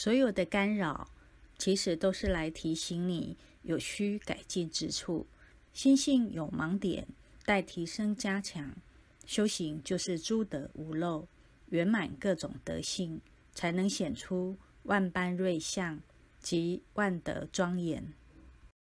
[0.00, 1.10] 所有的干扰
[1.58, 5.26] 其实都是来提醒你有需改进之处。
[5.74, 7.06] 心性有盲点
[7.44, 8.74] 待提升加强
[9.26, 11.28] 修行就是诸德无漏
[11.66, 13.20] 圆满各种德性
[13.52, 16.00] 才能显出万般瑞相
[16.38, 18.14] 及万德庄严。